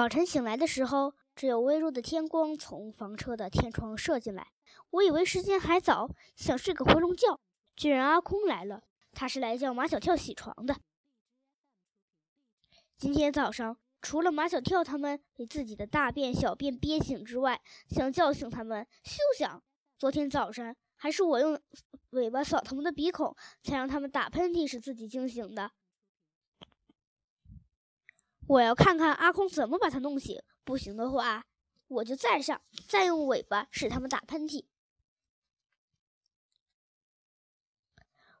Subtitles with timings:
[0.00, 4.50] 早晨醒来的时候，只有微弱的天光从房车的天窗射进来。
[4.88, 7.38] 我以为时间还早，想睡个回笼觉。
[7.76, 8.82] 居然阿空来了，
[9.12, 10.74] 他是来叫马小跳起床的。
[12.96, 19.62] 今天早上，除了马小跳他们被自己的大便、小便憋醒之外，想叫醒他们，休想！
[19.98, 21.60] 昨天早上还是我用
[22.12, 25.70] 尾巴扫他们的鼻孔，才让他们打喷嚏，使自己惊醒的。
[28.50, 30.42] 我要看看阿空怎么把他弄醒。
[30.64, 31.46] 不行的话，
[31.86, 34.66] 我就再上，再用尾巴使他们打喷嚏。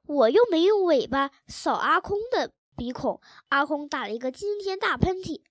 [0.06, 5.44] 我又没用尾巴扫阿空的鼻孔，阿空打了一个惊天大喷嚏，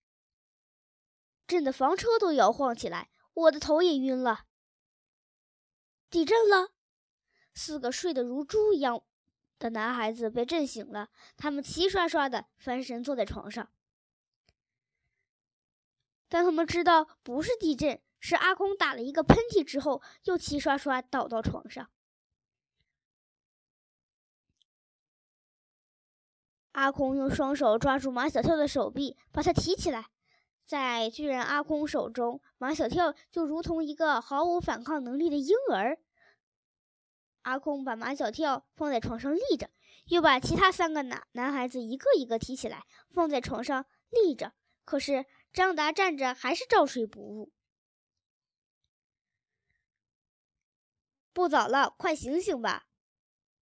[1.47, 4.45] 震得房车都摇晃起来，我的头也晕了。
[6.09, 6.73] 地震了！
[7.53, 9.01] 四个睡得如猪一样
[9.57, 13.71] 的男孩子被震醒了，他们齐刷刷的翻身坐在床上。
[16.29, 21.89] 当他们知道不是地震，是阿空打了一个喷嚏之后，又齐刷刷倒到床上。
[26.73, 30.05] 阿空用双手抓住马小跳的手臂，把他提起来。
[30.67, 35.97] 在巨人阿空手中，马小跳就如同一个毫无反抗能力的婴儿。
[37.41, 39.71] 阿空把马小跳放在床上立着，
[40.05, 44.53] 又把其他三个男男孩子一个一个提起来，放在床上立着。
[44.85, 45.25] 可是。
[45.51, 47.51] 张达站着还是照睡不误。
[51.33, 52.87] 不早了，快醒醒吧！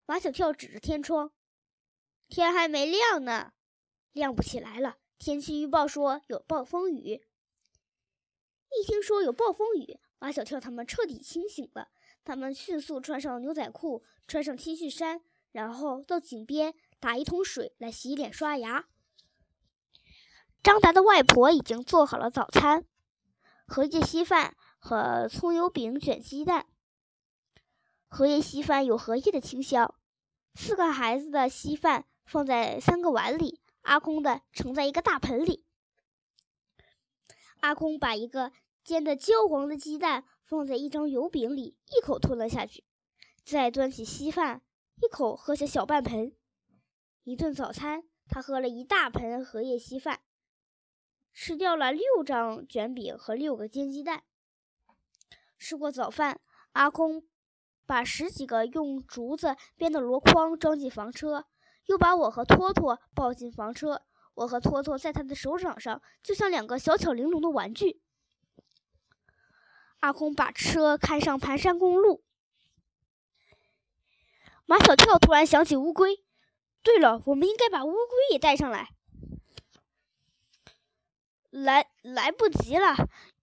[0.06, 1.32] 马小跳指着天窗，
[2.28, 3.54] 天还没亮呢，
[4.14, 4.98] 亮不起来了。
[5.20, 7.28] 天气预报说有暴风雨。
[8.80, 11.92] 一听说有暴风雨，马小跳他们彻底清醒了。
[12.24, 15.22] 他们迅速穿上牛仔裤，穿上 T 恤衫，
[15.52, 18.90] 然后到井边打一桶水来洗脸刷牙。
[20.68, 22.84] 张达的外婆已经做好了早餐：
[23.68, 26.68] 荷叶稀饭和葱油饼卷鸡蛋。
[28.10, 29.96] 荷叶稀饭有荷叶的清香。
[30.56, 35.64] 四个孩子的稀饭放在三个碗里，阿空的盛在一个大盆里。
[37.62, 38.52] 阿空把一个
[38.84, 42.84] 煎得焦黄的鸡蛋放在一张油饼里，一口吞了下去，
[43.46, 44.62] 再端起稀饭，
[45.02, 46.36] 一口喝下小半盆。
[47.24, 50.20] 一顿早餐，他喝了一大盆荷叶稀饭。
[51.40, 54.24] 吃掉了六张卷饼和六个煎鸡蛋。
[55.60, 57.28] 吃过早饭，阿空
[57.86, 61.46] 把十几个用竹子编的箩筐装进房车，
[61.86, 64.02] 又把我和托托抱进房车。
[64.34, 68.02] 我和托托在他的手掌上，就像两个小巧玲珑的玩具。
[70.00, 72.24] 阿空把车开上盘山公路。
[74.66, 76.26] 马小跳突然想起乌龟，
[76.82, 78.97] 对了，我们应该把乌龟也带上来。
[81.64, 82.96] 来来不及了，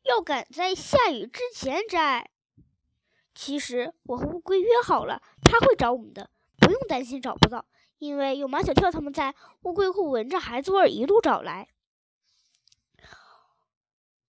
[0.04, 2.30] 要赶在下雨之前摘。
[3.34, 7.66] 其实我和乌龟约好了，他会找我们的，不用担心找不到，
[7.98, 11.68] 因为有马小跳他们在，乌龟会闻着孩子味一路找来。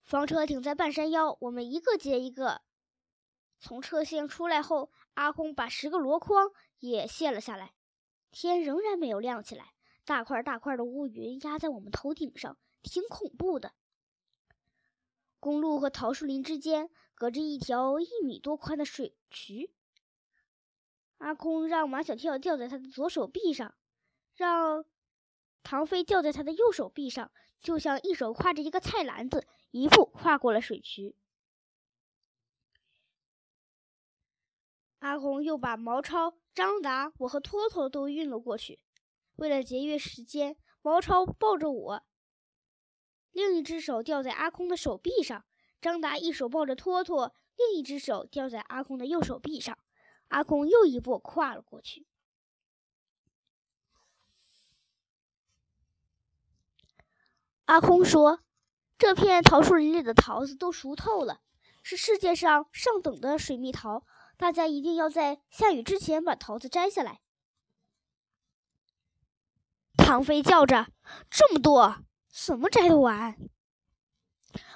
[0.01, 2.62] 房车停在半山腰，我们一个接一个
[3.59, 7.74] 从车厢出来后，阿空把十个箩筐也卸了下来。
[8.31, 12.57] 天仍然没有亮起来，大块大块的乌云压在我们头顶上。
[12.85, 13.73] 挺恐怖的。
[15.40, 19.72] 公路和桃树林之间隔着一条一米多宽的水渠。
[21.18, 23.75] 阿空让马小跳吊在他的左手臂上，
[24.35, 24.85] 让
[25.63, 27.31] 唐飞吊在他的右手臂上，
[27.62, 31.16] 就像一手挎着一个菜篮子，一步跨过了水渠。
[35.00, 38.79] 阿空又把毛超、张达、我和托托都运了过去。
[39.35, 42.03] 为了节约时间，毛超抱着我。
[43.35, 45.44] 另一只手吊在阿空的手臂上，
[45.81, 49.78] 张达一手抱着托托，另一只手吊在阿空的右手臂上。
[50.29, 52.07] 阿空又一步跨了过去。
[57.65, 58.39] 阿空说
[58.98, 61.42] ：“这片桃树林里的桃子都熟透了，
[61.83, 64.06] 是世界上上等的水蜜桃。
[64.38, 67.19] 大家一定要在下雨之前把桃子摘下来。”
[70.00, 70.88] 唐飞叫着
[71.30, 71.98] ：“这么多！”
[72.36, 73.38] 怎么摘得完？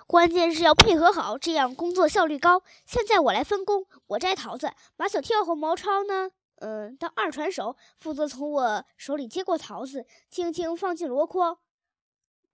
[0.07, 2.63] 关键是要配合好，这样工作效率高。
[2.85, 11.59] 现在我来分工，我摘桃子，马小跳和毛超呢，嗯，当二传手，负责从我手里接过桃子，轻轻放进箩筐。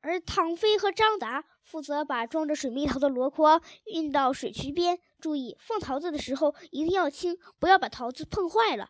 [0.02, 5.00] 而唐飞和张达负责把装着水蜜桃的箩筐运到水渠边。
[5.20, 8.90] 注意，放桃子的时候一定要轻，不要把桃子碰坏了。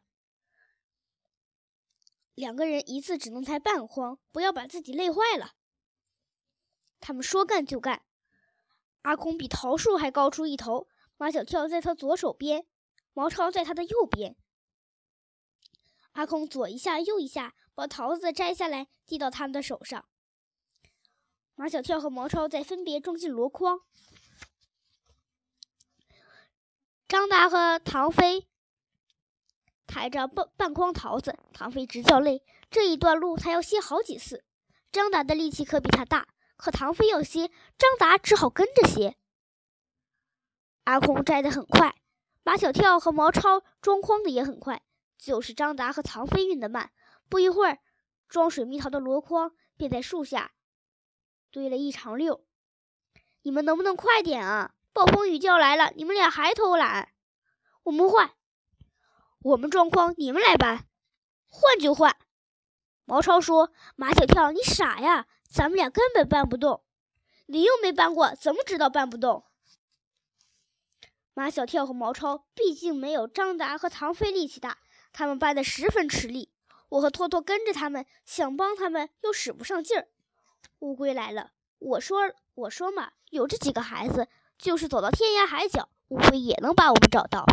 [2.34, 5.52] 两个人一次只能抬半筐，不要把自己累坏了。
[7.00, 8.04] 他们说干就干，
[9.04, 10.88] 阿空比桃树还高出一头，
[11.18, 12.66] 马小跳在他左手边，
[13.14, 14.36] 毛超在他的右边。
[16.14, 20.06] 阿空左一下右一下，把桃子摘下来递到他们的手上。
[21.56, 23.82] 马小跳和毛超再分别装进箩筐。
[27.08, 28.48] 张达和唐飞
[29.86, 32.44] 抬着半半筐桃子，唐飞直叫累。
[32.72, 34.44] 这一段路他要歇好几次。
[34.92, 39.18] 张达的力气可比他大，可唐飞要歇，张达只好跟着歇。
[40.86, 41.96] 阿空摘得很快，
[42.44, 44.84] 马小跳和毛超装筐的也很快，
[45.18, 46.92] 就是张达和唐飞运得慢。
[47.28, 47.80] 不一会儿，
[48.28, 50.52] 装水蜜桃的箩筐便在树下
[51.52, 52.46] 堆了一长溜。
[53.42, 54.74] 你们能不能快点啊？
[54.94, 57.10] 暴风雨就要来了，你们俩还偷懒。
[57.84, 58.32] 我们换，
[59.42, 60.88] 我们装筐，你们来搬，
[61.48, 62.16] 换就换。
[63.04, 65.28] 毛超说：“马小跳，你傻呀？
[65.48, 66.84] 咱们俩根本搬不动，
[67.46, 69.44] 你又没搬过，怎么知道搬不动？”
[71.34, 74.78] 马小跳和毛超毕竟没有张达和唐飞力气大，
[75.12, 76.52] 他们搬得十分吃力。
[76.90, 80.08] 我和托托跟着他们，想帮他们，又使不上劲儿。
[80.80, 84.28] 乌龟来了，我说：“我说嘛，有这几个孩子。”
[84.58, 87.46] 就是走到天涯海角，乌龟也能把我们找到。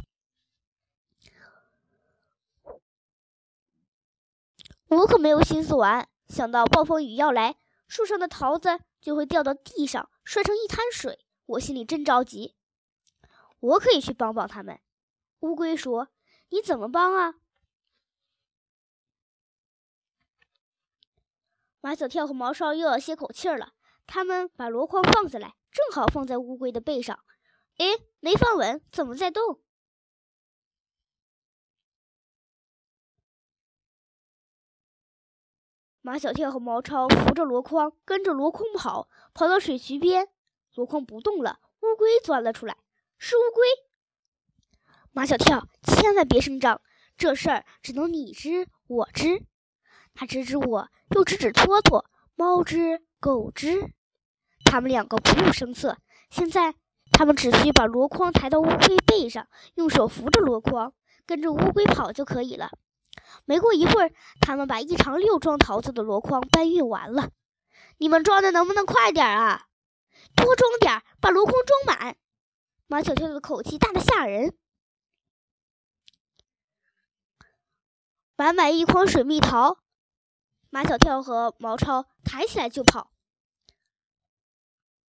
[4.86, 7.56] 我可没有心思玩，想到暴风雨要来，
[7.92, 12.56] 树上的桃子就会掉到地上，摔成一滩水，我心里真着急。
[13.60, 14.80] 我可以去帮帮他们。
[15.40, 16.08] 乌龟说
[16.48, 17.34] ：“你怎么帮啊？”
[21.82, 23.74] 马小跳和毛少又要歇口气儿了，
[24.06, 25.54] 他们把箩筐放下来。
[25.70, 27.22] 正好放在乌龟的背上，
[27.76, 27.84] 哎，
[28.20, 29.60] 没放稳，怎么在动？
[36.04, 40.28] 马小跳和毛超扶着箩筐，跟着箩筐跑，跑到水渠边，
[40.74, 42.76] 箩筐不动了，乌龟钻了出来，
[43.18, 43.62] 是乌龟。
[45.12, 46.80] 马小跳千万别声张，
[47.16, 49.44] 这事儿只能你知我知。
[50.12, 52.04] 他指指我，又指指托托，
[52.34, 53.92] 猫知狗知。
[54.64, 55.98] 他们两个不露声色。
[56.30, 56.74] 现在，
[57.12, 60.92] 他们只需把箩筐抬到乌龟背上，用手扶着箩筐，
[61.24, 62.70] 跟着乌龟跑就可以了。
[63.44, 67.30] 没过一会儿，他们把一长溜装桃子的箩筐搬运完了。
[67.98, 69.66] 你们装的能不能快点啊？
[70.34, 72.16] 多装点，把箩筐装满。
[72.86, 74.56] 马小跳的口气大得吓人。
[78.36, 79.78] 满满一筐水蜜桃，
[80.70, 83.12] 马小跳和毛超抬起来就跑。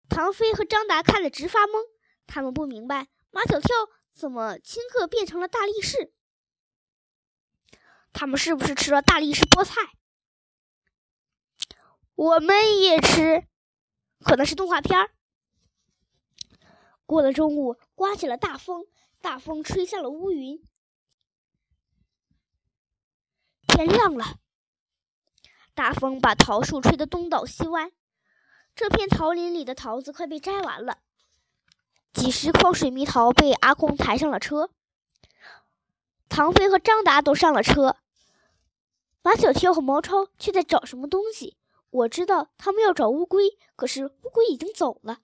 [0.08, 1.86] 唐飞和张达看了直发懵，
[2.26, 3.68] 他们不明白马小跳
[4.12, 6.12] 怎么顷刻变成了大力士。
[8.12, 9.74] 他们是不是吃了大力士菠菜？
[12.14, 13.46] 我们也吃，
[14.24, 15.10] 可能是动画片儿。
[17.06, 18.86] 过了中午，刮起了大风，
[19.20, 20.62] 大风吹散了乌云。
[23.66, 24.38] 天亮了，
[25.74, 27.90] 大风把桃树吹得东倒西歪。
[28.74, 30.98] 这片桃林里的桃子快被摘完了，
[32.12, 34.70] 几十筐水蜜桃被阿空抬上了车。
[36.30, 37.96] 唐飞和张达都上了车，
[39.20, 41.56] 马小跳和毛超却在找什么东西。
[41.90, 45.18] 我知道他们要找乌龟，可是乌龟已经走了。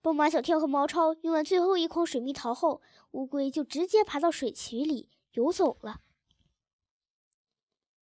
[0.00, 2.80] 帮马小跳和毛超用完最后一筐水蜜桃后，
[3.10, 6.00] 乌龟就直接爬到水渠里游走了。